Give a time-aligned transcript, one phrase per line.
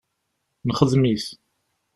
[0.67, 1.25] Nexdem-it.